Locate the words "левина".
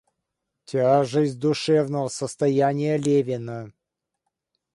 2.97-3.71